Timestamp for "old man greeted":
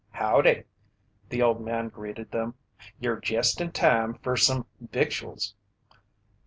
1.43-2.31